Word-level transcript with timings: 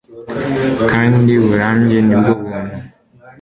kandi 0.91 1.31
burambye 1.45 1.99
nibwo 2.07 2.31
buntu 2.41 2.75